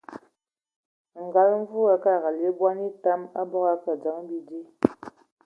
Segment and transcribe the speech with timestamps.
[1.25, 4.59] Ngal Mvu a ngaakad lig bɔn etam, abog a akǝ a adzǝn bidí.